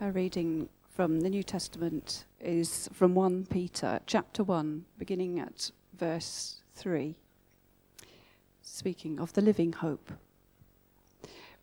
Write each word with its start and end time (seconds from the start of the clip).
Our 0.00 0.12
reading 0.12 0.68
from 0.94 1.22
the 1.22 1.28
New 1.28 1.42
Testament 1.42 2.24
is 2.40 2.88
from 2.92 3.16
1 3.16 3.46
Peter, 3.46 3.98
chapter 4.06 4.44
1, 4.44 4.84
beginning 4.96 5.40
at 5.40 5.72
verse 5.98 6.62
3, 6.76 7.16
speaking 8.62 9.18
of 9.18 9.32
the 9.32 9.40
living 9.40 9.72
hope. 9.72 10.12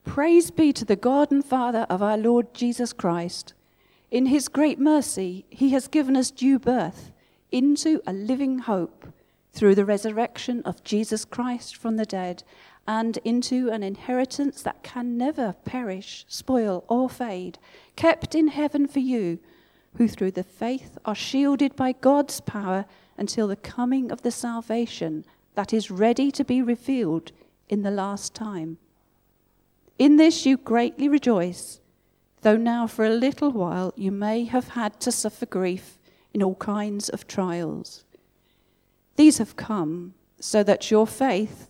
Praise 0.03 0.51
be 0.51 0.73
to 0.73 0.83
the 0.83 0.97
God 0.97 1.31
and 1.31 1.45
Father 1.45 1.87
of 1.89 2.03
our 2.03 2.17
Lord 2.17 2.53
Jesus 2.53 2.91
Christ. 2.91 3.53
In 4.11 4.25
his 4.25 4.49
great 4.49 4.79
mercy, 4.79 5.45
he 5.49 5.70
has 5.70 5.88
given 5.88 6.17
us 6.17 6.29
due 6.29 6.59
birth 6.59 7.13
into 7.54 8.02
a 8.05 8.11
living 8.11 8.59
hope 8.59 9.13
through 9.54 9.75
the 9.75 9.86
resurrection 9.86 10.61
of 10.63 10.83
Jesus 10.83 11.23
Christ 11.23 11.77
from 11.77 11.95
the 11.95 12.05
dead 12.05 12.43
and 12.88 13.17
into 13.23 13.70
an 13.70 13.83
inheritance 13.83 14.61
that 14.61 14.83
can 14.83 15.18
never 15.18 15.54
perish, 15.65 16.25
spoil, 16.27 16.83
or 16.88 17.09
fade, 17.09 17.57
kept 17.95 18.36
in 18.36 18.50
heaven 18.50 18.88
for 18.88 19.00
you, 19.00 19.39
who 19.97 20.07
through 20.07 20.32
the 20.32 20.43
faith 20.43 20.97
are 21.05 21.15
shielded 21.15 21.75
by 21.75 21.91
God's 21.93 22.41
power 22.41 22.86
until 23.18 23.47
the 23.47 23.55
coming 23.55 24.11
of 24.11 24.21
the 24.21 24.32
salvation 24.32 25.25
that 25.55 25.74
is 25.74 25.89
ready 25.89 26.32
to 26.32 26.43
be 26.43 26.61
revealed 26.61 27.32
in 27.69 27.82
the 27.82 27.91
last 27.91 28.36
time. 28.36 28.77
In 29.97 30.18
this 30.18 30.46
you 30.46 30.57
greatly 30.57 31.07
rejoice, 31.07 31.79
though 32.41 32.58
now 32.58 32.86
for 32.86 33.05
a 33.05 33.09
little 33.09 33.52
while 33.52 33.94
you 33.95 34.11
may 34.11 34.44
have 34.44 34.69
had 34.69 34.99
to 34.99 35.11
suffer 35.11 35.45
grief 35.45 35.97
in 36.33 36.44
all 36.44 36.55
kinds 36.55 37.08
of 37.09 37.27
trials. 37.27 38.03
These 39.16 39.38
have 39.38 39.55
come 39.55 40.13
so 40.39 40.61
that 40.63 40.91
your 40.91 41.08
faith, 41.08 41.69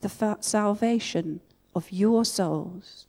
the 0.00 0.36
salvation 0.40 1.40
of 1.74 1.90
your 1.92 2.24
souls. 2.24 3.06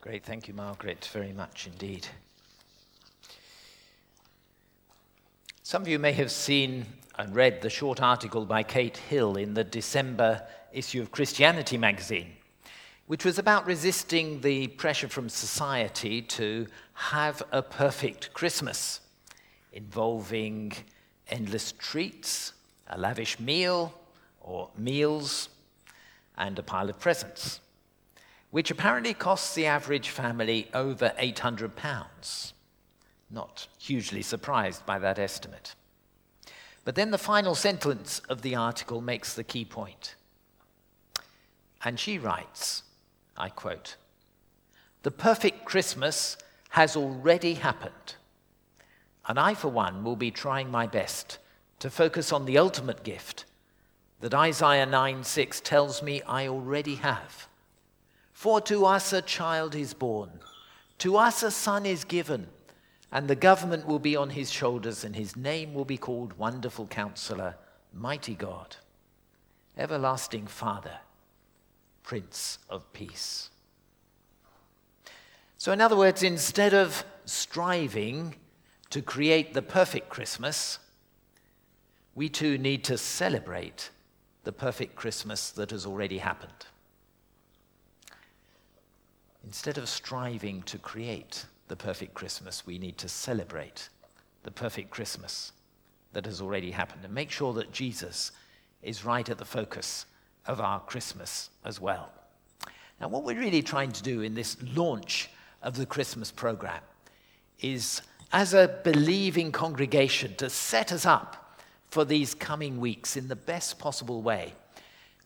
Great. 0.00 0.24
Thank 0.24 0.46
you, 0.46 0.54
Margaret, 0.54 1.08
very 1.12 1.32
much 1.32 1.66
indeed. 1.66 2.06
Some 5.62 5.82
of 5.82 5.88
you 5.88 5.98
may 5.98 6.12
have 6.12 6.30
seen 6.30 6.86
and 7.18 7.34
read 7.34 7.60
the 7.60 7.70
short 7.70 8.00
article 8.00 8.46
by 8.46 8.62
Kate 8.62 8.96
Hill 8.96 9.36
in 9.36 9.54
the 9.54 9.64
December 9.64 10.46
issue 10.72 11.02
of 11.02 11.10
Christianity 11.10 11.76
magazine, 11.76 12.32
which 13.06 13.24
was 13.24 13.38
about 13.38 13.66
resisting 13.66 14.40
the 14.42 14.68
pressure 14.68 15.08
from 15.08 15.28
society 15.28 16.22
to 16.22 16.66
have 16.92 17.42
a 17.50 17.62
perfect 17.62 18.32
Christmas, 18.32 19.00
involving 19.72 20.72
endless 21.28 21.72
treats, 21.72 22.52
a 22.88 22.98
lavish 22.98 23.40
meal, 23.40 23.92
or 24.46 24.70
meals, 24.78 25.50
and 26.38 26.58
a 26.58 26.62
pile 26.62 26.88
of 26.88 26.98
presents, 26.98 27.60
which 28.50 28.70
apparently 28.70 29.12
costs 29.12 29.54
the 29.54 29.66
average 29.66 30.08
family 30.08 30.68
over 30.72 31.12
£800. 31.18 32.52
Not 33.28 33.66
hugely 33.78 34.22
surprised 34.22 34.86
by 34.86 34.98
that 35.00 35.18
estimate. 35.18 35.74
But 36.84 36.94
then 36.94 37.10
the 37.10 37.18
final 37.18 37.56
sentence 37.56 38.20
of 38.28 38.42
the 38.42 38.54
article 38.54 39.00
makes 39.00 39.34
the 39.34 39.42
key 39.42 39.64
point. 39.64 40.14
And 41.82 41.98
she 41.98 42.18
writes, 42.18 42.84
I 43.36 43.48
quote, 43.48 43.96
The 45.02 45.10
perfect 45.10 45.64
Christmas 45.64 46.36
has 46.70 46.96
already 46.96 47.54
happened. 47.54 48.14
And 49.26 49.40
I, 49.40 49.54
for 49.54 49.68
one, 49.68 50.04
will 50.04 50.14
be 50.14 50.30
trying 50.30 50.70
my 50.70 50.86
best 50.86 51.38
to 51.80 51.90
focus 51.90 52.32
on 52.32 52.44
the 52.44 52.58
ultimate 52.58 53.02
gift 53.02 53.45
that 54.26 54.34
Isaiah 54.34 54.86
9 54.86 55.22
6 55.22 55.60
tells 55.60 56.02
me 56.02 56.20
I 56.22 56.48
already 56.48 56.96
have. 56.96 57.46
For 58.32 58.60
to 58.62 58.84
us 58.84 59.12
a 59.12 59.22
child 59.22 59.76
is 59.76 59.94
born, 59.94 60.40
to 60.98 61.16
us 61.16 61.44
a 61.44 61.50
son 61.52 61.86
is 61.86 62.02
given, 62.02 62.48
and 63.12 63.28
the 63.28 63.36
government 63.36 63.86
will 63.86 64.00
be 64.00 64.16
on 64.16 64.30
his 64.30 64.50
shoulders, 64.50 65.04
and 65.04 65.14
his 65.14 65.36
name 65.36 65.74
will 65.74 65.84
be 65.84 65.96
called 65.96 66.36
Wonderful 66.38 66.88
Counselor, 66.88 67.54
Mighty 67.94 68.34
God, 68.34 68.74
Everlasting 69.78 70.48
Father, 70.48 70.98
Prince 72.02 72.58
of 72.68 72.92
Peace. 72.92 73.50
So, 75.56 75.70
in 75.70 75.80
other 75.80 75.96
words, 75.96 76.24
instead 76.24 76.74
of 76.74 77.04
striving 77.26 78.34
to 78.90 79.02
create 79.02 79.54
the 79.54 79.62
perfect 79.62 80.08
Christmas, 80.08 80.80
we 82.16 82.28
too 82.28 82.58
need 82.58 82.82
to 82.82 82.98
celebrate 82.98 83.90
the 84.46 84.52
perfect 84.52 84.94
Christmas 84.94 85.50
that 85.50 85.72
has 85.72 85.84
already 85.84 86.18
happened. 86.18 86.66
Instead 89.44 89.76
of 89.76 89.88
striving 89.88 90.62
to 90.62 90.78
create 90.78 91.44
the 91.66 91.74
perfect 91.74 92.14
Christmas, 92.14 92.64
we 92.64 92.78
need 92.78 92.96
to 92.98 93.08
celebrate 93.08 93.88
the 94.44 94.52
perfect 94.52 94.90
Christmas 94.90 95.50
that 96.12 96.26
has 96.26 96.40
already 96.40 96.70
happened 96.70 97.04
and 97.04 97.12
make 97.12 97.32
sure 97.32 97.52
that 97.54 97.72
Jesus 97.72 98.30
is 98.84 99.04
right 99.04 99.28
at 99.28 99.38
the 99.38 99.44
focus 99.44 100.06
of 100.46 100.60
our 100.60 100.78
Christmas 100.78 101.50
as 101.64 101.80
well. 101.80 102.12
Now, 103.00 103.08
what 103.08 103.24
we're 103.24 103.40
really 103.40 103.62
trying 103.62 103.90
to 103.90 104.02
do 104.04 104.20
in 104.20 104.34
this 104.34 104.56
launch 104.76 105.28
of 105.60 105.76
the 105.76 105.86
Christmas 105.86 106.30
program 106.30 106.82
is, 107.58 108.00
as 108.32 108.54
a 108.54 108.78
believing 108.84 109.50
congregation, 109.50 110.36
to 110.36 110.48
set 110.48 110.92
us 110.92 111.04
up 111.04 111.45
for 111.90 112.04
these 112.04 112.34
coming 112.34 112.80
weeks 112.80 113.16
in 113.16 113.28
the 113.28 113.36
best 113.36 113.78
possible 113.78 114.22
way. 114.22 114.54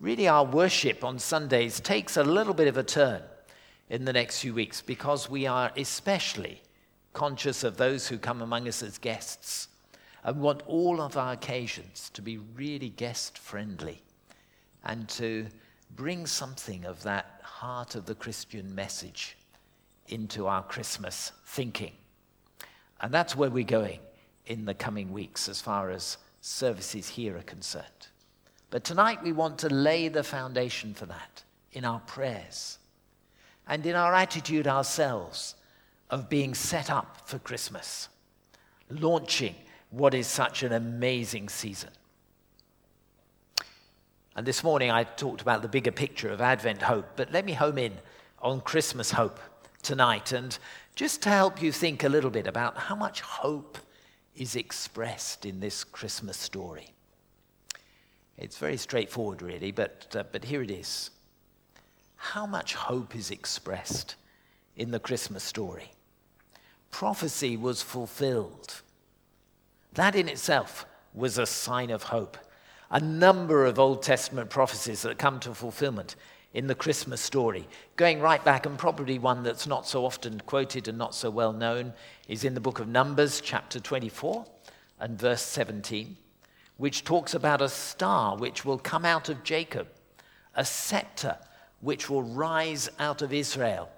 Really, 0.00 0.28
our 0.28 0.44
worship 0.44 1.04
on 1.04 1.19
Sundays 1.19 1.81
takes 1.81 2.16
a 2.16 2.25
little 2.25 2.54
bit 2.54 2.69
of 2.69 2.76
a 2.76 2.82
turn 2.82 3.22
in 3.88 4.04
the 4.04 4.12
next 4.12 4.41
few 4.41 4.54
weeks 4.54 4.81
because 4.81 5.28
we 5.28 5.47
are 5.47 5.72
especially 5.76 6.62
conscious 7.12 7.65
of 7.65 7.76
those 7.76 8.09
who 8.09 8.19
come 8.19 8.41
among 8.41 8.69
us 8.69 8.82
as 8.82 8.99
guests 8.99 9.69
and 10.25 10.41
want 10.41 10.62
all 10.66 11.00
of 11.00 11.16
our 11.16 11.32
occasions 11.32 12.10
to 12.15 12.22
be 12.22 12.38
really 12.38 12.91
guest 12.91 13.38
friendly 13.38 14.03
and 14.84 15.09
to 15.09 15.47
bring 15.97 16.26
something 16.26 16.84
of 16.84 17.03
that 17.03 17.41
heart 17.43 17.94
of 17.94 18.06
the 18.06 18.15
Christian 18.15 18.75
message 18.75 19.37
into 20.09 20.47
our 20.47 20.62
Christmas 20.62 21.32
thinking. 21.47 21.93
And 23.00 23.12
that's 23.12 23.37
where 23.37 23.50
we're 23.50 23.65
going 23.65 24.00
in 24.47 24.65
the 24.65 24.75
coming 24.75 25.12
weeks 25.12 25.49
as 25.49 25.60
far 25.60 25.91
as 25.91 26.19
services 26.40 27.08
here 27.08 27.36
are 27.36 27.42
concerned. 27.42 28.08
But 28.70 28.84
tonight 28.84 29.22
we 29.22 29.32
want 29.32 29.58
to 29.58 29.68
lay 29.68 30.08
the 30.08 30.22
foundation 30.22 30.94
for 30.94 31.06
that 31.06 31.42
in 31.72 31.84
our 31.84 32.00
prayers 32.00 32.78
and 33.66 33.84
in 33.84 33.94
our 33.94 34.14
attitude 34.14 34.66
ourselves 34.66 35.54
of 36.08 36.28
being 36.28 36.54
set 36.54 36.90
up 36.90 37.28
for 37.28 37.38
Christmas, 37.38 38.08
launching 38.88 39.54
what 39.90 40.14
is 40.14 40.26
such 40.26 40.62
an 40.62 40.72
amazing 40.72 41.48
season. 41.48 41.90
And 44.36 44.46
this 44.46 44.64
morning 44.64 44.90
I 44.90 45.04
talked 45.04 45.42
about 45.42 45.62
the 45.62 45.68
bigger 45.68 45.92
picture 45.92 46.30
of 46.30 46.40
Advent 46.40 46.82
hope, 46.82 47.06
but 47.16 47.32
let 47.32 47.44
me 47.44 47.52
home 47.52 47.78
in 47.78 47.92
on 48.40 48.60
Christmas 48.60 49.10
hope 49.10 49.40
tonight 49.82 50.32
and 50.32 50.56
just 50.94 51.22
to 51.22 51.28
help 51.28 51.60
you 51.60 51.72
think 51.72 52.04
a 52.04 52.08
little 52.08 52.31
bit 52.31 52.46
about 52.46 52.76
how 52.76 52.94
much 52.94 53.20
hope 53.20 53.78
is 54.35 54.56
expressed 54.56 55.44
in 55.44 55.61
this 55.61 55.85
Christmas 55.85 56.37
story. 56.37 56.94
It's 58.38 58.56
very 58.56 58.77
straightforward, 58.77 59.43
really, 59.43 59.71
but, 59.71 60.15
uh, 60.15 60.25
but 60.32 60.44
here 60.44 60.62
it 60.62 60.71
is. 60.71 61.11
How 62.17 62.47
much 62.47 62.75
hope 62.75 63.15
is 63.15 63.31
expressed 63.31 64.15
in 64.77 64.91
the 64.91 65.00
Christmas 65.00 65.43
story? 65.43 65.93
Prophecy 66.91 67.56
was 67.56 67.82
fulfilled. 67.82 68.82
That 69.93 70.15
in 70.15 70.29
itself 70.29 70.87
was 71.12 71.38
a 71.38 71.47
sign 71.47 71.91
of 71.91 72.05
hope. 72.05 72.38
A 72.91 73.00
number 73.00 73.67
of 73.67 73.79
Old 73.79 74.03
Testament 74.03 74.50
prophecies 74.50 75.03
that 75.03 75.19
come 75.19 75.38
to 75.41 75.55
fulfillment 75.55 76.17
in 76.52 76.67
the 76.67 76.75
Christmas 76.75 77.20
story. 77.20 77.69
Going 77.97 78.20
right 78.20 78.44
back, 78.44 78.67
and 78.67 78.79
probably 78.79 79.19
one 79.19 79.43
that's 79.43 79.67
not 79.67 79.87
so 79.87 80.05
often 80.05 80.41
quoted 80.47 80.88
and 80.88 80.99
not 80.99 81.14
so 81.14 81.31
well 81.31 81.52
known, 81.52 81.93
is 82.29 82.44
in 82.44 82.55
the 82.55 82.61
book 82.61 82.81
of 82.81 82.88
Numbers, 82.88 83.41
chapter 83.41 83.79
24 83.79 84.47
and 84.99 85.19
verse 85.19 85.43
17, 85.43 86.17
which 86.76 87.05
talks 87.05 87.35
about 87.35 87.62
a 87.62 87.69
star 87.69 88.37
which 88.37 88.64
will 88.64 88.79
come 88.79 89.05
out 89.05 89.29
of 89.29 89.44
Jacob, 89.44 89.87
a 90.55 90.64
scepter 90.64 91.38
which 91.81 92.11
will 92.11 92.23
rise 92.23 92.88
out 92.99 93.23
of 93.23 93.32
Israel, 93.32 93.88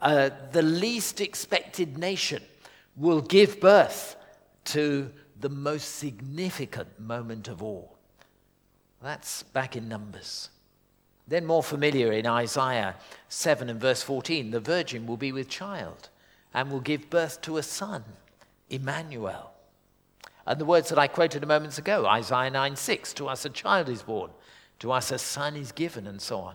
Uh, 0.00 0.30
the 0.52 0.62
least 0.62 1.20
expected 1.20 1.98
nation 1.98 2.40
will 2.96 3.20
give 3.20 3.58
birth 3.58 4.14
to 4.64 5.12
the 5.40 5.48
most 5.48 5.96
significant 5.96 7.00
moment 7.00 7.48
of 7.48 7.62
all. 7.62 7.98
That's 9.02 9.42
back 9.42 9.74
in 9.76 9.88
Numbers. 9.88 10.50
Then, 11.28 11.44
more 11.44 11.62
familiar 11.62 12.10
in 12.12 12.26
Isaiah 12.26 12.96
7 13.28 13.68
and 13.68 13.78
verse 13.78 14.02
14, 14.02 14.50
the 14.50 14.60
virgin 14.60 15.06
will 15.06 15.18
be 15.18 15.30
with 15.30 15.48
child 15.48 16.08
and 16.54 16.70
will 16.70 16.80
give 16.80 17.10
birth 17.10 17.42
to 17.42 17.58
a 17.58 17.62
son, 17.62 18.02
Emmanuel. 18.70 19.52
And 20.46 20.58
the 20.58 20.64
words 20.64 20.88
that 20.88 20.98
I 20.98 21.06
quoted 21.06 21.42
a 21.42 21.46
moment 21.46 21.76
ago, 21.76 22.06
Isaiah 22.06 22.50
9 22.50 22.76
6, 22.76 23.12
to 23.14 23.28
us 23.28 23.44
a 23.44 23.50
child 23.50 23.90
is 23.90 24.00
born, 24.00 24.30
to 24.78 24.90
us 24.90 25.10
a 25.10 25.18
son 25.18 25.54
is 25.54 25.70
given, 25.70 26.06
and 26.06 26.22
so 26.22 26.38
on. 26.40 26.54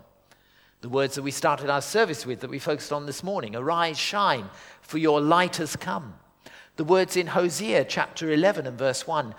The 0.82 0.90
words 0.90 1.14
that 1.16 1.22
we 1.22 1.30
started 1.30 1.70
our 1.70 1.82
service 1.82 2.26
with, 2.26 2.40
that 2.40 2.50
we 2.50 2.58
focused 2.58 2.92
on 2.92 3.06
this 3.06 3.24
morning 3.24 3.56
arise, 3.56 4.00
shine, 4.00 4.50
for 4.82 4.98
your 4.98 5.22
light 5.22 5.58
has 5.58 5.76
come. 5.76 6.16
The 6.78 6.84
words 6.84 7.16
in 7.16 7.28
Hosea 7.28 7.86
chapter 7.86 8.32
11 8.32 8.66
and 8.66 8.78
verse 8.78 9.06
1 9.06 9.36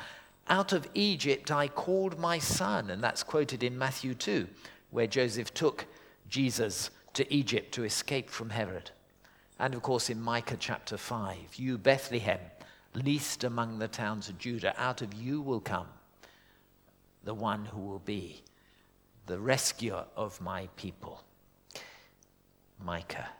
Out 0.49 0.73
of 0.73 0.89
Egypt 0.95 1.51
I 1.51 1.67
called 1.67 2.21
my 2.21 2.39
son, 2.39 2.89
and 2.89 3.03
that's 3.03 3.25
quoted 3.25 3.65
in 3.65 3.77
Matthew 3.77 4.15
2, 4.15 4.47
where 4.95 5.09
Joseph 5.09 5.53
took 5.53 5.87
Jesus 6.29 6.89
to 7.15 7.35
Egypt 7.35 7.75
to 7.75 7.83
escape 7.83 8.31
from 8.31 8.51
Herod. 8.51 8.93
And 9.59 9.75
of 9.75 9.83
course 9.83 10.09
in 10.09 10.21
Micah 10.21 10.57
chapter 10.57 10.97
5, 10.97 11.57
You, 11.57 11.79
Bethlehem, 11.79 12.39
least 12.95 13.43
among 13.43 13.81
the 13.81 13.89
towns 13.89 14.29
of 14.29 14.39
Judah, 14.39 14.73
out 14.81 15.03
of 15.03 15.13
you 15.13 15.41
will 15.41 15.59
come 15.59 15.89
the 17.25 17.35
one 17.35 17.65
who 17.65 17.81
will 17.81 17.99
be 17.99 18.45
the 19.27 19.41
rescuer 19.41 20.05
of 20.15 20.41
my 20.41 20.69
people. 20.77 21.25
Micah. 22.81 23.31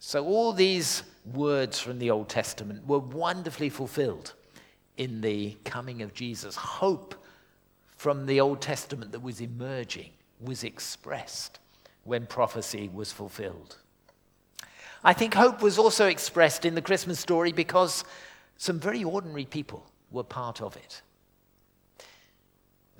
So, 0.00 0.26
all 0.26 0.52
these 0.52 1.02
words 1.32 1.80
from 1.80 1.98
the 1.98 2.10
Old 2.10 2.28
Testament 2.28 2.86
were 2.86 2.98
wonderfully 2.98 3.70
fulfilled 3.70 4.34
in 4.98 5.22
the 5.22 5.56
coming 5.64 6.02
of 6.02 6.12
Jesus. 6.12 6.56
Hope 6.56 7.14
from 7.96 8.26
the 8.26 8.40
Old 8.40 8.60
Testament 8.60 9.12
that 9.12 9.22
was 9.22 9.40
emerging 9.40 10.10
was 10.40 10.64
expressed 10.64 11.58
when 12.04 12.26
prophecy 12.26 12.90
was 12.92 13.12
fulfilled. 13.12 13.76
I 15.02 15.12
think 15.12 15.34
hope 15.34 15.62
was 15.62 15.78
also 15.78 16.06
expressed 16.06 16.64
in 16.64 16.74
the 16.74 16.82
Christmas 16.82 17.18
story 17.20 17.52
because 17.52 18.04
some 18.56 18.78
very 18.78 19.02
ordinary 19.02 19.46
people 19.46 19.86
were 20.10 20.24
part 20.24 20.60
of 20.60 20.76
it. 20.76 21.02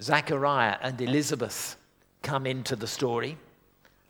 Zachariah 0.00 0.76
and 0.80 1.00
Elizabeth 1.00 1.76
come 2.22 2.46
into 2.46 2.76
the 2.76 2.86
story, 2.86 3.36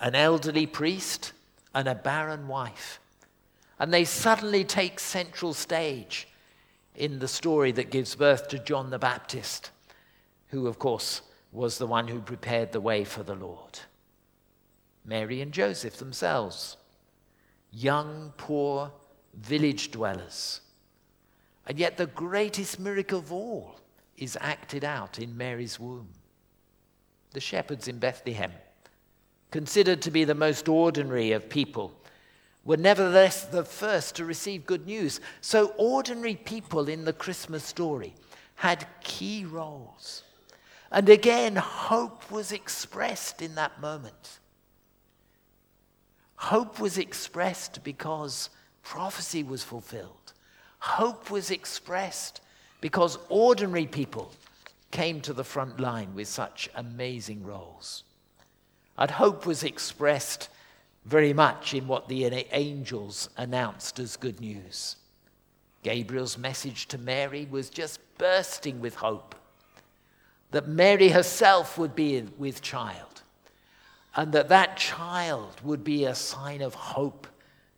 an 0.00 0.14
elderly 0.14 0.66
priest 0.66 1.32
and 1.74 1.88
a 1.88 1.94
barren 1.94 2.46
wife. 2.46 3.00
And 3.78 3.92
they 3.92 4.04
suddenly 4.04 4.62
take 4.62 5.00
central 5.00 5.54
stage 5.54 6.28
in 6.94 7.18
the 7.18 7.28
story 7.28 7.72
that 7.72 7.90
gives 7.90 8.14
birth 8.14 8.48
to 8.48 8.58
John 8.58 8.90
the 8.90 8.98
Baptist, 8.98 9.70
who, 10.48 10.66
of 10.66 10.78
course, 10.78 11.22
was 11.52 11.78
the 11.78 11.86
one 11.86 12.08
who 12.08 12.20
prepared 12.20 12.72
the 12.72 12.80
way 12.80 13.04
for 13.04 13.22
the 13.22 13.34
Lord. 13.34 13.80
Mary 15.04 15.40
and 15.40 15.52
Joseph 15.52 15.96
themselves, 15.96 16.76
young, 17.72 18.32
poor 18.36 18.92
village 19.34 19.90
dwellers. 19.90 20.60
And 21.66 21.78
yet, 21.78 21.96
the 21.96 22.06
greatest 22.06 22.78
miracle 22.78 23.18
of 23.18 23.32
all 23.32 23.80
is 24.16 24.36
acted 24.40 24.84
out 24.84 25.18
in 25.18 25.36
Mary's 25.36 25.78
womb. 25.78 26.08
The 27.32 27.40
shepherds 27.40 27.88
in 27.88 27.98
Bethlehem 27.98 28.52
considered 29.50 30.02
to 30.02 30.10
be 30.10 30.24
the 30.24 30.34
most 30.34 30.68
ordinary 30.68 31.32
of 31.32 31.48
people, 31.48 31.92
were 32.64 32.76
nevertheless 32.76 33.44
the 33.44 33.64
first 33.64 34.16
to 34.16 34.24
receive 34.24 34.66
good 34.66 34.86
news. 34.86 35.20
So, 35.40 35.74
ordinary 35.76 36.36
people 36.36 36.88
in 36.88 37.04
the 37.04 37.12
Christmas 37.12 37.64
story 37.64 38.14
had 38.56 38.86
key 39.02 39.44
roles. 39.44 40.24
And 40.90 41.08
again, 41.08 41.56
hope 41.56 42.30
was 42.30 42.50
expressed 42.50 43.42
in 43.42 43.54
that 43.54 43.80
moment. 43.80 44.40
Hope 46.34 46.80
was 46.80 46.98
expressed 46.98 47.84
because 47.84 48.50
prophecy 48.82 49.42
was 49.42 49.62
fulfilled. 49.62 50.32
Hope 50.80 51.30
was 51.30 51.50
expressed 51.50 52.40
because 52.80 53.18
ordinary 53.28 53.86
people 53.86 54.32
came 54.90 55.20
to 55.20 55.32
the 55.32 55.44
front 55.44 55.78
line 55.78 56.14
with 56.14 56.26
such 56.26 56.68
amazing 56.74 57.44
roles. 57.44 58.02
And 58.98 59.10
hope 59.10 59.46
was 59.46 59.62
expressed 59.62 60.48
very 61.04 61.32
much 61.32 61.72
in 61.72 61.86
what 61.86 62.08
the 62.08 62.24
angels 62.52 63.28
announced 63.36 63.98
as 64.00 64.16
good 64.16 64.40
news. 64.40 64.96
Gabriel's 65.82 66.36
message 66.36 66.88
to 66.88 66.98
Mary 66.98 67.46
was 67.50 67.70
just 67.70 68.00
bursting 68.18 68.80
with 68.80 68.96
hope 68.96 69.34
that 70.50 70.68
Mary 70.68 71.08
herself 71.10 71.78
would 71.78 71.94
be 71.94 72.22
with 72.38 72.62
child 72.62 73.22
and 74.16 74.32
that 74.32 74.48
that 74.48 74.76
child 74.76 75.60
would 75.62 75.84
be 75.84 76.04
a 76.04 76.14
sign 76.14 76.62
of 76.62 76.74
hope 76.74 77.26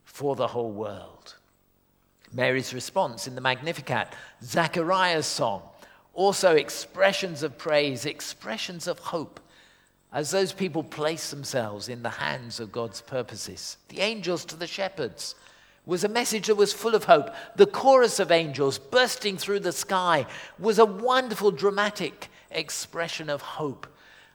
for 0.04 0.34
the 0.36 0.48
whole 0.48 0.72
world. 0.72 1.36
Mary's 2.32 2.72
response 2.72 3.26
in 3.26 3.34
the 3.34 3.40
Magnificat, 3.40 4.08
Zachariah's 4.42 5.26
song, 5.26 5.62
also 6.14 6.54
expressions 6.54 7.42
of 7.42 7.58
praise, 7.58 8.06
expressions 8.06 8.86
of 8.86 8.98
hope 8.98 9.40
as 10.12 10.30
those 10.30 10.52
people 10.52 10.82
place 10.82 11.30
themselves 11.30 11.88
in 11.88 12.02
the 12.02 12.10
hands 12.10 12.60
of 12.60 12.72
God's 12.72 13.00
purposes. 13.00 13.78
The 13.88 14.00
angels 14.00 14.44
to 14.46 14.56
the 14.56 14.66
shepherds 14.66 15.34
was 15.84 16.04
a 16.04 16.08
message 16.08 16.46
that 16.46 16.54
was 16.54 16.72
full 16.72 16.94
of 16.94 17.04
hope. 17.04 17.30
The 17.56 17.66
chorus 17.66 18.20
of 18.20 18.30
angels 18.30 18.78
bursting 18.78 19.36
through 19.36 19.60
the 19.60 19.72
sky 19.72 20.26
was 20.58 20.78
a 20.78 20.84
wonderful, 20.84 21.50
dramatic 21.50 22.28
expression 22.52 23.30
of 23.30 23.42
hope. 23.42 23.86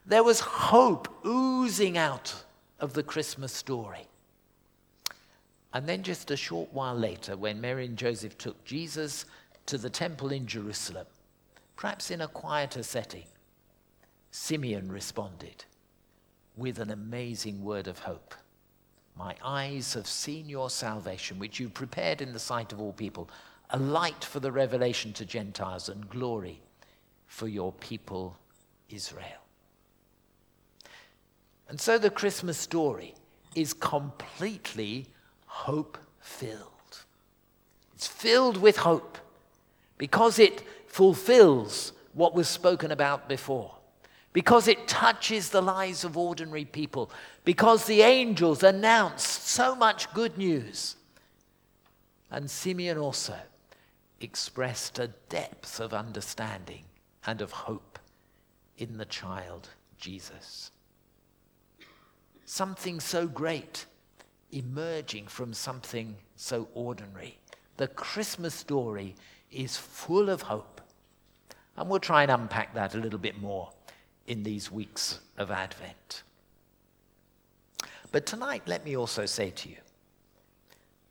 There 0.06 0.24
was 0.24 0.40
hope 0.40 1.08
oozing 1.26 1.98
out 1.98 2.44
of 2.80 2.94
the 2.94 3.04
Christmas 3.04 3.54
story. 3.54 4.08
And 5.74 5.88
then, 5.88 6.04
just 6.04 6.32
a 6.32 6.38
short 6.38 6.72
while 6.72 6.96
later, 6.96 7.36
when 7.36 7.62
Mary 7.62 7.86
and 7.86 7.98
Joseph 7.98 8.38
took 8.38 8.64
Jesus 8.64 9.26
to 9.66 9.78
the 9.78 9.90
temple 9.90 10.32
in 10.32 10.48
Jerusalem, 10.48 11.06
perhaps 11.76 12.10
in 12.10 12.22
a 12.22 12.28
quieter 12.28 12.84
setting, 12.84 13.26
Simeon 14.32 14.92
responded 14.92 15.66
with 16.56 16.80
an 16.80 16.90
amazing 16.90 17.64
word 17.64 17.88
of 17.88 18.00
hope. 18.00 18.34
My 19.16 19.36
eyes 19.44 19.94
have 19.94 20.08
seen 20.08 20.48
your 20.48 20.70
salvation, 20.70 21.40
which 21.40 21.60
you 21.60 21.70
prepared 21.70 22.22
in 22.22 22.34
the 22.34 22.40
sight 22.40 22.72
of 22.72 22.80
all 22.80 22.94
people, 22.94 23.30
a 23.72 23.78
light 23.78 24.24
for 24.24 24.40
the 24.40 24.52
revelation 24.52 25.12
to 25.14 25.26
Gentiles 25.26 25.90
and 25.90 26.10
glory 26.10 26.62
for 27.28 27.48
your 27.48 27.72
people 27.74 28.38
Israel. 28.90 29.44
And 31.70 31.80
so 31.80 31.98
the 31.98 32.10
Christmas 32.10 32.58
story 32.58 33.14
is 33.56 33.74
completely 33.74 35.08
hope 35.46 35.98
filled. 36.20 37.04
It's 37.94 38.08
filled 38.08 38.58
with 38.58 38.78
hope 38.78 39.18
because 39.98 40.40
it 40.40 40.64
fulfills 40.88 41.94
what 42.14 42.34
was 42.34 42.48
spoken 42.48 42.92
about 42.92 43.28
before 43.28 43.78
because 44.38 44.68
it 44.68 44.88
touches 44.88 45.50
the 45.50 45.64
lives 45.64 46.04
of 46.04 46.16
ordinary 46.16 46.64
people, 46.64 47.10
because 47.44 47.86
the 47.86 48.04
angels 48.04 48.62
announced 48.62 49.48
so 49.48 49.74
much 49.74 50.14
good 50.14 50.38
news. 50.38 50.96
And 52.30 52.48
Simeon 52.48 53.00
also 53.00 53.36
expressed 54.22 55.00
a 55.00 55.08
depth 55.30 55.80
of 55.80 55.92
understanding 55.92 56.84
and 57.28 57.42
of 57.42 57.52
hope 57.52 58.00
in 58.78 58.98
the 58.98 59.06
child 59.06 59.70
Jesus. 59.98 60.72
Something 62.46 63.00
so 63.00 63.28
great 63.28 63.86
emerging 64.52 65.28
from 65.28 65.54
something 65.54 66.16
so 66.38 66.70
ordinary. 66.74 67.38
The 67.76 67.90
Christmas 67.90 68.56
story 68.56 69.16
is 69.52 69.78
full 69.78 70.30
of 70.30 70.44
hope. 70.44 70.82
And 71.76 71.90
we'll 71.90 72.00
try 72.00 72.24
and 72.24 72.32
unpack 72.32 72.74
that 72.74 72.96
a 72.96 73.00
little 73.00 73.20
bit 73.20 73.40
more 73.40 73.72
in 74.26 74.44
these 74.44 74.72
weeks 74.72 75.20
of 75.38 75.52
Advent. 75.52 76.24
But 78.12 78.26
tonight, 78.26 78.64
let 78.66 78.86
me 78.86 78.96
also 78.96 79.26
say 79.26 79.52
to 79.52 79.70
you, 79.70 79.78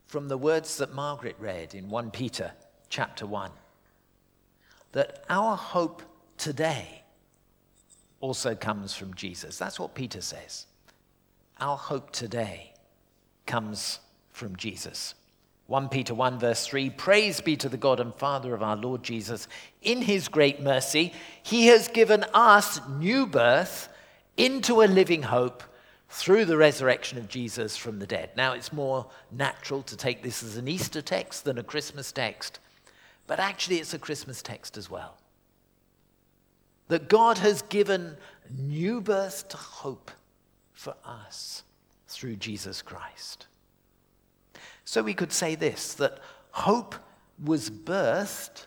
from 0.06 0.28
the 0.28 0.38
words 0.38 0.78
that 0.78 0.94
Margaret 0.94 1.36
read 1.38 1.74
in 1.74 1.90
1 1.90 2.10
Peter 2.10 2.52
chapter 2.88 3.26
1, 3.26 3.50
that 4.92 5.24
our 5.28 5.56
hope 5.56 6.02
today 6.36 7.02
also 8.20 8.54
comes 8.54 8.94
from 8.94 9.14
Jesus. 9.14 9.58
That's 9.58 9.78
what 9.78 9.94
Peter 9.94 10.20
says. 10.20 10.66
Our 11.60 11.76
hope 11.76 12.10
today 12.10 12.72
comes 13.46 14.00
from 14.30 14.56
Jesus. 14.56 15.14
1 15.68 15.88
Peter 15.88 16.14
1, 16.14 16.38
verse 16.38 16.66
3 16.66 16.90
Praise 16.90 17.40
be 17.40 17.56
to 17.56 17.68
the 17.68 17.76
God 17.76 17.98
and 17.98 18.14
Father 18.14 18.54
of 18.54 18.62
our 18.62 18.76
Lord 18.76 19.02
Jesus. 19.02 19.48
In 19.82 20.02
his 20.02 20.28
great 20.28 20.62
mercy, 20.62 21.12
he 21.42 21.66
has 21.66 21.88
given 21.88 22.24
us 22.34 22.80
new 22.88 23.26
birth 23.26 23.88
into 24.36 24.82
a 24.82 24.84
living 24.84 25.22
hope 25.22 25.62
through 26.08 26.44
the 26.44 26.56
resurrection 26.56 27.18
of 27.18 27.28
Jesus 27.28 27.76
from 27.76 27.98
the 27.98 28.06
dead. 28.06 28.30
Now, 28.36 28.52
it's 28.52 28.72
more 28.72 29.06
natural 29.32 29.82
to 29.82 29.96
take 29.96 30.22
this 30.22 30.42
as 30.42 30.56
an 30.56 30.68
Easter 30.68 31.02
text 31.02 31.44
than 31.44 31.58
a 31.58 31.64
Christmas 31.64 32.12
text, 32.12 32.60
but 33.26 33.40
actually, 33.40 33.78
it's 33.78 33.94
a 33.94 33.98
Christmas 33.98 34.42
text 34.42 34.76
as 34.76 34.90
well. 34.90 35.16
That 36.88 37.08
God 37.08 37.38
has 37.38 37.62
given 37.62 38.16
new 38.56 39.00
birth 39.00 39.48
to 39.48 39.56
hope 39.56 40.10
for 40.72 40.94
us 41.04 41.64
through 42.06 42.36
Jesus 42.36 42.82
Christ. 42.82 43.46
So 44.84 45.02
we 45.02 45.14
could 45.14 45.32
say 45.32 45.56
this 45.56 45.94
that 45.94 46.18
hope 46.52 46.94
was 47.44 47.68
birthed 47.70 48.66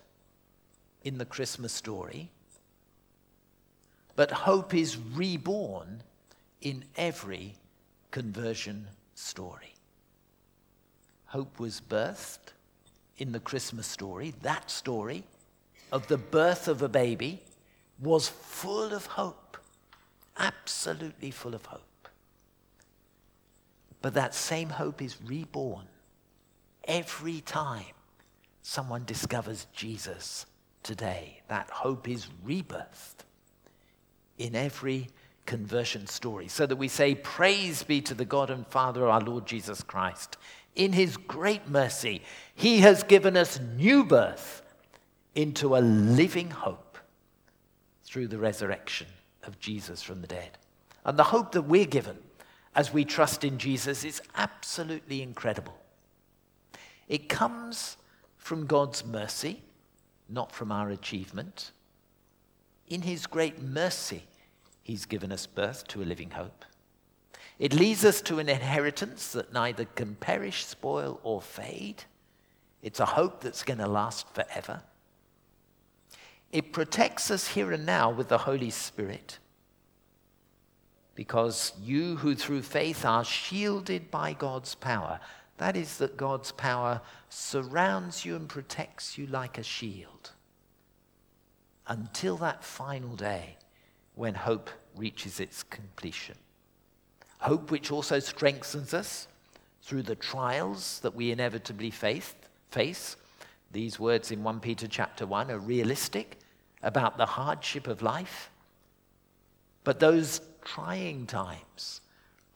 in 1.03 1.17
the 1.17 1.25
Christmas 1.25 1.71
story, 1.71 2.29
but 4.15 4.31
hope 4.31 4.73
is 4.73 4.97
reborn 4.97 6.03
in 6.61 6.83
every 6.97 7.55
conversion 8.11 8.87
story. 9.15 9.73
Hope 11.27 11.59
was 11.59 11.79
birthed 11.79 12.53
in 13.19 13.31
the 13.31 13.39
Christmas 13.39 13.85
story. 13.85 14.33
That 14.41 14.71
story 14.71 15.23
of 15.91 16.07
the 16.07 16.17
birth 16.17 16.67
of 16.67 16.81
a 16.81 16.89
baby 16.89 17.43
was 17.99 18.29
full 18.29 18.93
of 18.93 19.05
hope, 19.05 19.57
absolutely 20.38 21.31
full 21.31 21.53
of 21.53 21.65
hope. 21.65 22.07
But 24.01 24.13
that 24.13 24.33
same 24.33 24.69
hope 24.69 25.01
is 25.01 25.17
reborn 25.21 25.85
every 26.85 27.41
time 27.41 27.93
someone 28.61 29.03
discovers 29.05 29.67
Jesus 29.73 30.45
today. 30.83 31.41
That 31.49 31.69
hope 31.69 32.07
is 32.07 32.27
rebirthed 32.45 33.25
in 34.38 34.55
every 34.55 35.09
conversion 35.45 36.07
story. 36.07 36.47
So 36.47 36.65
that 36.65 36.77
we 36.77 36.88
say, 36.88 37.15
Praise 37.15 37.83
be 37.83 37.99
to 38.01 38.13
the 38.13 38.23
God 38.23 38.49
and 38.49 38.65
Father 38.67 39.03
of 39.03 39.09
our 39.09 39.21
Lord 39.21 39.45
Jesus 39.45 39.83
Christ. 39.83 40.38
In 40.79 40.93
his 40.93 41.17
great 41.17 41.67
mercy, 41.67 42.21
he 42.55 42.79
has 42.79 43.03
given 43.03 43.36
us 43.36 43.59
new 43.75 44.05
birth 44.05 44.62
into 45.36 45.75
a 45.75 45.79
living 45.79 46.51
hope 46.51 46.98
through 48.05 48.27
the 48.29 48.38
resurrection 48.38 49.07
of 49.43 49.59
Jesus 49.59 50.01
from 50.01 50.21
the 50.21 50.27
dead. 50.27 50.57
And 51.03 51.19
the 51.19 51.25
hope 51.25 51.51
that 51.51 51.63
we're 51.63 51.83
given 51.83 52.17
as 52.74 52.93
we 52.93 53.03
trust 53.03 53.43
in 53.43 53.57
Jesus 53.57 54.05
is 54.05 54.21
absolutely 54.36 55.21
incredible. 55.21 55.77
It 57.09 57.27
comes 57.27 57.98
from 58.38 58.65
God's 58.65 59.03
mercy, 59.03 59.62
not 60.29 60.53
from 60.53 60.71
our 60.71 60.91
achievement. 60.91 61.71
In 62.88 63.01
his 63.01 63.27
great 63.27 63.62
mercy, 63.62 64.24
he's 64.81 65.05
given 65.05 65.33
us 65.33 65.45
birth 65.45 65.89
to 65.89 66.01
a 66.01 66.05
living 66.05 66.29
hope. 66.29 66.63
It 67.59 67.73
leads 67.73 68.05
us 68.05 68.21
to 68.21 68.39
an 68.39 68.47
inheritance 68.47 69.33
that 69.33 69.51
neither 69.51 69.83
can 69.83 70.15
perish, 70.15 70.65
spoil, 70.65 71.19
or 71.23 71.41
fade. 71.41 72.05
It's 72.81 73.01
a 73.01 73.05
hope 73.05 73.41
that's 73.41 73.63
going 73.63 73.79
to 73.79 73.87
last 73.87 74.33
forever. 74.33 74.81
It 76.53 76.71
protects 76.71 77.29
us 77.29 77.49
here 77.49 77.71
and 77.73 77.85
now 77.85 78.09
with 78.09 78.29
the 78.29 78.37
Holy 78.39 78.69
Spirit. 78.69 79.39
Because 81.15 81.73
you 81.81 82.15
who 82.15 82.33
through 82.33 82.61
faith 82.61 83.03
are 83.03 83.25
shielded 83.25 84.09
by 84.09 84.31
God's 84.31 84.73
power, 84.75 85.19
that 85.57 85.75
is, 85.75 85.97
that 85.97 86.15
God's 86.15 86.53
power 86.53 87.01
surrounds 87.27 88.23
you 88.23 88.37
and 88.37 88.47
protects 88.47 89.17
you 89.17 89.27
like 89.27 89.57
a 89.57 89.63
shield 89.63 90.31
until 91.87 92.37
that 92.37 92.63
final 92.63 93.17
day 93.17 93.57
when 94.15 94.35
hope 94.35 94.69
reaches 94.95 95.41
its 95.41 95.61
completion. 95.63 96.37
Hope 97.39 97.72
which 97.72 97.91
also 97.91 98.19
strengthens 98.19 98.93
us 98.93 99.27
through 99.81 100.03
the 100.03 100.15
trials 100.15 101.00
that 101.00 101.15
we 101.15 101.31
inevitably 101.31 101.89
face. 101.89 102.36
face. 102.69 103.15
These 103.72 104.00
words 104.00 104.31
in 104.31 104.43
1 104.43 104.60
Peter 104.60 104.88
chapter 104.88 105.25
1 105.25 105.50
are 105.51 105.60
realistic 105.60 106.38
about 106.84 107.17
the 107.17 107.25
hardship 107.25 107.88
of 107.88 108.01
life. 108.01 108.51
But 109.84 110.00
those 110.00 110.41
trying 110.65 111.27
times 111.27 112.01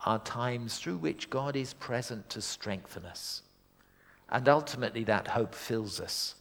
are 0.06 0.20
times 0.20 0.78
through 0.80 0.98
which 0.98 1.30
God 1.30 1.56
is 1.56 1.74
present 1.74 2.30
to 2.30 2.42
strengthen 2.42 3.06
us. 3.06 3.42
And 4.30 4.50
ultimately, 4.50 5.06
that 5.06 5.30
hope 5.30 5.56
fills 5.56 6.02
us 6.02 6.36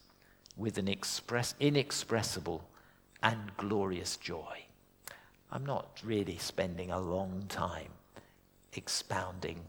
with 0.56 0.78
an 0.78 0.88
express, 0.88 1.54
inexpressible 1.60 2.64
and 3.22 3.56
glorious 3.56 4.16
joy. 4.16 4.64
I'm 5.50 5.64
not 5.64 6.00
really 6.02 6.38
spending 6.38 6.90
a 6.90 6.98
long 6.98 7.44
time 7.48 7.90
expounding 8.74 9.60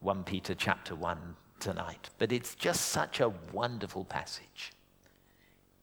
1 0.00 0.24
Peter 0.24 0.54
chapter 0.54 0.94
1 0.94 1.36
tonight, 1.58 2.10
but 2.18 2.32
it's 2.32 2.54
just 2.54 2.86
such 2.86 3.20
a 3.20 3.32
wonderful 3.52 4.04
passage. 4.04 4.72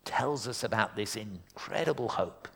Tells 0.06 0.48
us 0.48 0.64
about 0.64 0.96
this 0.96 1.16
incredible 1.16 2.10
hope 2.10 2.48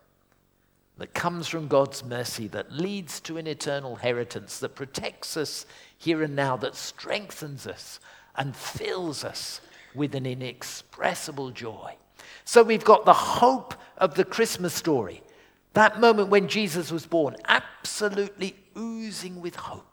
that 0.97 1.13
comes 1.13 1.47
from 1.47 1.67
God's 1.67 2.03
mercy, 2.03 2.47
that 2.49 2.71
leads 2.71 3.19
to 3.21 3.37
an 3.37 3.47
eternal 3.47 3.93
inheritance, 3.93 4.59
that 4.59 4.75
protects 4.75 5.35
us 5.37 5.65
here 5.97 6.21
and 6.23 6.35
now, 6.35 6.57
that 6.57 6.75
strengthens 6.75 7.65
us 7.65 7.99
and 8.35 8.55
fills 8.55 9.23
us 9.23 9.61
with 9.95 10.15
an 10.15 10.25
inexpressible 10.25 11.51
joy. 11.51 11.95
So 12.45 12.63
we've 12.63 12.83
got 12.83 13.05
the 13.05 13.13
hope 13.13 13.73
of 13.97 14.15
the 14.15 14.25
Christmas 14.25 14.73
story, 14.73 15.23
that 15.73 15.99
moment 15.99 16.29
when 16.29 16.47
Jesus 16.47 16.91
was 16.91 17.05
born, 17.05 17.35
absolutely 17.47 18.55
oozing 18.77 19.41
with 19.41 19.55
hope. 19.55 19.90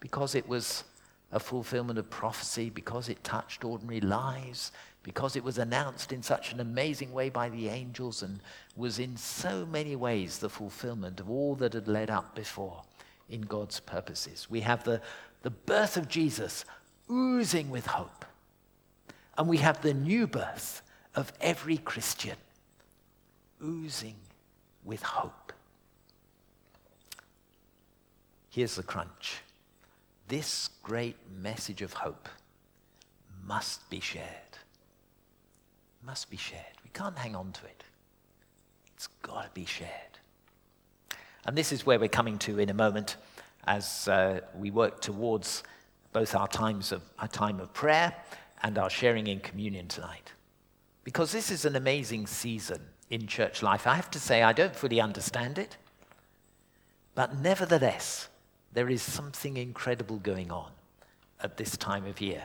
Because 0.00 0.34
it 0.34 0.48
was 0.48 0.84
a 1.32 1.38
fulfillment 1.38 1.98
of 1.98 2.10
prophecy, 2.10 2.70
because 2.70 3.08
it 3.08 3.22
touched 3.22 3.64
ordinary 3.64 4.00
lives, 4.00 4.72
because 5.02 5.36
it 5.36 5.44
was 5.44 5.58
announced 5.58 6.12
in 6.12 6.22
such 6.22 6.52
an 6.52 6.60
amazing 6.60 7.12
way 7.12 7.30
by 7.30 7.48
the 7.48 7.68
angels 7.68 8.22
and 8.22 8.40
was 8.76 8.98
in 8.98 9.16
so 9.16 9.64
many 9.66 9.96
ways 9.96 10.38
the 10.38 10.48
fulfillment 10.50 11.20
of 11.20 11.30
all 11.30 11.54
that 11.54 11.72
had 11.72 11.88
led 11.88 12.10
up 12.10 12.34
before 12.34 12.82
in 13.28 13.42
God's 13.42 13.80
purposes. 13.80 14.48
We 14.50 14.60
have 14.60 14.84
the, 14.84 15.00
the 15.42 15.50
birth 15.50 15.96
of 15.96 16.08
Jesus 16.08 16.64
oozing 17.10 17.70
with 17.70 17.86
hope. 17.86 18.24
And 19.38 19.48
we 19.48 19.58
have 19.58 19.80
the 19.80 19.94
new 19.94 20.26
birth 20.26 20.82
of 21.14 21.32
every 21.40 21.78
Christian 21.78 22.36
oozing 23.64 24.16
with 24.84 25.02
hope. 25.02 25.52
Here's 28.50 28.74
the 28.74 28.82
crunch. 28.82 29.42
This 30.30 30.70
great 30.82 31.16
message 31.30 31.82
of 31.82 31.92
hope 31.92 32.30
must 33.44 33.90
be 33.90 34.00
shared 34.00 34.50
must 36.02 36.30
be 36.30 36.36
shared. 36.36 36.64
We 36.82 36.90
can't 36.92 37.18
hang 37.18 37.36
on 37.36 37.52
to 37.52 37.64
it. 37.66 37.84
It's 38.94 39.08
got 39.22 39.44
to 39.44 39.50
be 39.52 39.64
shared. 39.64 40.18
And 41.46 41.56
this 41.56 41.72
is 41.72 41.86
where 41.86 41.98
we're 41.98 42.08
coming 42.08 42.38
to 42.38 42.58
in 42.58 42.70
a 42.70 42.74
moment 42.74 43.16
as 43.66 44.08
uh, 44.08 44.40
we 44.58 44.70
work 44.70 45.00
towards 45.00 45.62
both 46.12 46.34
our 46.34 46.48
times 46.48 46.92
of 46.92 47.02
our 47.18 47.28
time 47.28 47.60
of 47.60 47.72
prayer 47.72 48.14
and 48.62 48.78
our 48.78 48.90
sharing 48.90 49.26
in 49.26 49.40
communion 49.40 49.88
tonight. 49.88 50.32
Because 51.04 51.32
this 51.32 51.50
is 51.50 51.64
an 51.64 51.76
amazing 51.76 52.26
season 52.26 52.80
in 53.10 53.26
church 53.26 53.62
life. 53.62 53.86
I 53.86 53.94
have 53.94 54.10
to 54.12 54.20
say, 54.20 54.42
I 54.42 54.52
don't 54.52 54.74
fully 54.74 55.00
understand 55.00 55.58
it, 55.58 55.76
but 57.14 57.38
nevertheless, 57.38 58.28
there 58.72 58.88
is 58.88 59.02
something 59.02 59.56
incredible 59.56 60.18
going 60.18 60.50
on 60.50 60.70
at 61.42 61.56
this 61.56 61.76
time 61.76 62.06
of 62.06 62.20
year. 62.20 62.44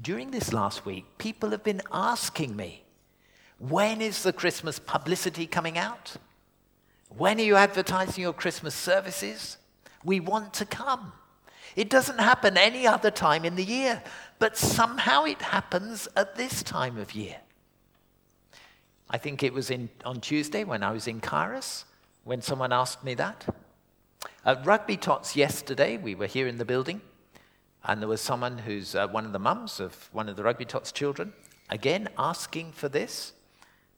During 0.00 0.30
this 0.30 0.52
last 0.52 0.84
week, 0.84 1.04
people 1.18 1.50
have 1.50 1.64
been 1.64 1.82
asking 1.92 2.56
me, 2.56 2.84
when 3.58 4.00
is 4.00 4.22
the 4.22 4.32
Christmas 4.32 4.78
publicity 4.78 5.46
coming 5.46 5.78
out? 5.78 6.16
When 7.08 7.38
are 7.38 7.44
you 7.44 7.56
advertising 7.56 8.22
your 8.22 8.32
Christmas 8.32 8.74
services? 8.74 9.58
We 10.04 10.18
want 10.18 10.54
to 10.54 10.64
come. 10.64 11.12
It 11.76 11.88
doesn't 11.88 12.18
happen 12.18 12.56
any 12.56 12.86
other 12.86 13.10
time 13.10 13.44
in 13.44 13.54
the 13.54 13.64
year, 13.64 14.02
but 14.38 14.56
somehow 14.56 15.24
it 15.24 15.40
happens 15.40 16.08
at 16.16 16.34
this 16.36 16.62
time 16.62 16.98
of 16.98 17.14
year. 17.14 17.36
I 19.08 19.18
think 19.18 19.42
it 19.42 19.52
was 19.52 19.70
in, 19.70 19.88
on 20.04 20.20
Tuesday 20.20 20.64
when 20.64 20.82
I 20.82 20.90
was 20.90 21.06
in 21.06 21.20
Kairos 21.20 21.84
when 22.24 22.40
someone 22.40 22.72
asked 22.72 23.04
me 23.04 23.14
that. 23.14 23.46
At 24.44 24.66
Rugby 24.66 24.96
Tots 24.96 25.36
yesterday, 25.36 25.96
we 25.96 26.14
were 26.14 26.26
here 26.26 26.46
in 26.46 26.58
the 26.58 26.64
building, 26.64 27.00
and 27.84 28.00
there 28.00 28.08
was 28.08 28.20
someone 28.20 28.58
who's 28.58 28.94
uh, 28.94 29.06
one 29.08 29.24
of 29.24 29.32
the 29.32 29.38
mums 29.38 29.80
of 29.80 30.08
one 30.12 30.28
of 30.28 30.36
the 30.36 30.42
Rugby 30.42 30.64
Tots 30.64 30.92
children, 30.92 31.32
again 31.70 32.08
asking 32.18 32.72
for 32.72 32.88
this 32.88 33.32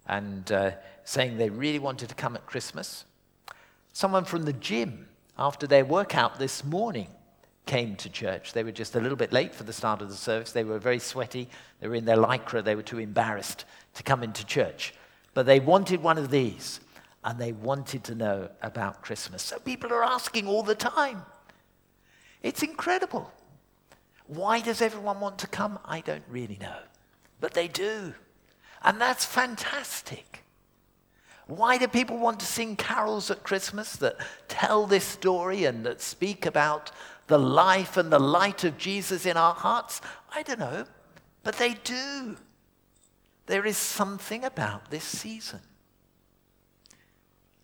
and 0.07 0.50
uh, 0.52 0.73
saying 1.04 1.38
they 1.38 1.50
really 1.50 1.78
wanted 1.78 2.09
to 2.09 2.14
come 2.14 2.35
at 2.37 2.47
Christmas. 2.47 3.04
Someone 3.93 4.25
from 4.25 4.45
the 4.45 4.52
gym, 4.52 5.09
after 5.38 5.66
their 5.66 5.85
workout 5.85 6.38
this 6.38 6.64
morning, 6.64 7.09
came 7.66 7.97
to 7.97 8.11
church. 8.11 8.52
They 8.52 8.62
were 8.62 8.73
just 8.73 8.95
a 8.95 9.00
little 9.00 9.16
bit 9.16 9.33
late 9.33 9.54
for 9.54 9.64
the 9.64 9.73
start 9.73 10.02
of 10.02 10.11
the 10.11 10.16
service. 10.16 10.52
They 10.52 10.64
were 10.64 10.78
very 10.78 10.99
sweaty. 10.99 11.49
They 11.81 11.88
were 11.88 11.95
in 11.95 12.04
their 12.04 12.16
lycra. 12.16 12.62
They 12.62 12.75
were 12.75 12.83
too 12.83 12.99
embarrassed 12.99 13.64
to 13.95 14.02
come 14.02 14.23
into 14.23 14.45
church. 14.45 14.95
But 15.33 15.47
they 15.47 15.61
wanted 15.61 16.02
one 16.02 16.19
of 16.19 16.31
these. 16.31 16.81
And 17.25 17.38
they 17.38 17.52
wanted 17.52 18.04
to 18.04 18.14
know 18.14 18.50
about 18.61 19.02
Christmas. 19.02 19.43
So 19.43 19.59
people 19.59 19.93
are 19.93 20.04
asking 20.04 20.47
all 20.47 20.62
the 20.62 20.75
time. 20.75 21.23
It's 22.43 22.62
incredible. 22.62 23.33
Why 24.26 24.61
does 24.61 24.83
everyone 24.83 25.21
want 25.21 25.38
to 25.38 25.47
come? 25.47 25.78
I 25.85 26.02
don't 26.02 26.25
really 26.28 26.59
know. 26.61 26.78
But 27.40 27.54
they 27.54 27.66
do. 27.66 28.14
And 28.83 29.00
that's 29.00 29.25
fantastic. 29.25 30.45
Why 31.47 31.78
do 31.78 31.88
people 31.88 32.19
want 32.19 32.40
to 32.40 32.47
sing 32.47 32.76
carols 32.76 33.31
at 33.31 33.43
Christmas 33.43 33.97
that 33.97 34.16
tell 34.49 34.87
this 34.87 35.04
story 35.04 35.64
and 35.64 35.85
that 35.87 36.02
speak 36.02 36.45
about 36.45 36.90
the 37.26 37.38
life 37.38 37.97
and 37.97 38.12
the 38.12 38.19
light 38.19 38.64
of 38.64 38.76
Jesus 38.76 39.25
in 39.25 39.38
our 39.38 39.54
hearts? 39.54 40.02
I 40.35 40.43
don't 40.43 40.59
know. 40.59 40.85
But 41.43 41.57
they 41.57 41.75
do. 41.85 42.37
There 43.47 43.64
is 43.64 43.76
something 43.76 44.45
about 44.45 44.90
this 44.90 45.04
season. 45.04 45.61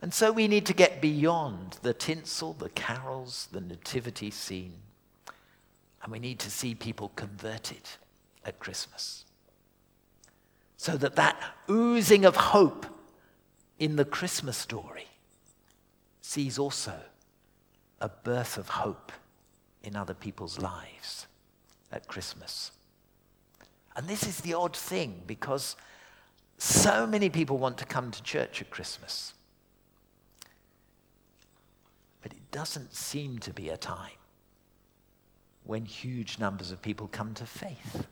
And 0.02 0.14
so 0.14 0.32
we 0.32 0.48
need 0.48 0.64
to 0.66 0.72
get 0.72 1.00
beyond 1.00 1.78
the 1.82 1.92
tinsel, 1.92 2.54
the 2.54 2.70
carols, 2.70 3.48
the 3.52 3.60
nativity 3.60 4.30
scene. 4.30 4.74
And 6.02 6.10
we 6.10 6.18
need 6.18 6.38
to 6.38 6.50
see 6.50 6.74
people 6.74 7.12
converted 7.16 7.82
at 8.44 8.58
Christmas. 8.58 9.24
So 10.78 10.96
that 10.96 11.16
that 11.16 11.36
oozing 11.68 12.24
of 12.24 12.36
hope 12.36 12.86
in 13.78 13.96
the 13.96 14.04
Christmas 14.06 14.56
story 14.56 15.08
sees 16.22 16.58
also 16.58 16.94
a 18.00 18.08
birth 18.08 18.56
of 18.56 18.68
hope 18.68 19.12
in 19.82 19.96
other 19.96 20.14
people's 20.14 20.58
lives 20.58 21.26
at 21.92 22.06
Christmas. 22.06 22.70
And 23.96 24.08
this 24.08 24.26
is 24.26 24.40
the 24.40 24.54
odd 24.54 24.76
thing 24.76 25.22
because 25.26 25.76
so 26.58 27.06
many 27.06 27.28
people 27.28 27.58
want 27.58 27.78
to 27.78 27.84
come 27.84 28.10
to 28.10 28.22
church 28.22 28.60
at 28.60 28.70
Christmas. 28.70 29.34
But 32.22 32.32
it 32.32 32.39
doesn't 32.50 32.94
seem 32.94 33.38
to 33.40 33.52
be 33.52 33.68
a 33.68 33.76
time 33.76 34.10
when 35.64 35.84
huge 35.84 36.38
numbers 36.38 36.70
of 36.70 36.82
people 36.82 37.08
come 37.08 37.34
to 37.34 37.46
faith. 37.46 38.06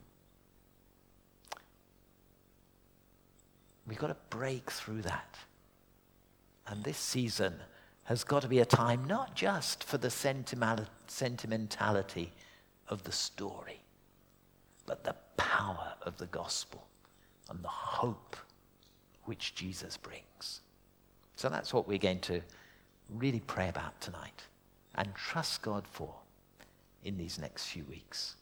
We've 3.87 3.99
got 3.99 4.09
to 4.09 4.17
break 4.31 4.71
through 4.71 5.03
that. 5.03 5.37
And 6.67 6.85
this 6.85 6.99
season 6.99 7.55
has 8.05 8.25
got 8.25 8.43
to 8.43 8.49
be 8.49 8.59
a 8.59 8.67
time 8.67 9.07
not 9.07 9.35
just 9.35 9.83
for 9.83 9.99
the 9.99 10.11
sentimentality 10.11 12.33
of 12.89 13.03
the 13.05 13.13
story, 13.13 13.81
but 14.87 15.05
the 15.05 15.17
power 15.37 15.95
of 16.03 16.19
the 16.19 16.27
gospel 16.27 16.87
and 17.49 17.63
the 17.63 17.69
hope 17.69 18.37
which 19.25 19.55
Jesus 19.55 19.97
brings. 19.97 20.61
So 21.37 21.49
that's 21.49 21.73
what 21.73 21.89
we're 21.89 21.99
going 21.99 22.21
to 22.21 22.43
really 23.15 23.41
pray 23.41 23.69
about 23.69 24.01
tonight 24.01 24.43
and 24.95 25.15
trust 25.15 25.63
God 25.63 25.87
for 25.87 26.15
in 27.05 27.17
these 27.17 27.39
next 27.39 27.67
few 27.67 27.85
weeks. 27.85 28.37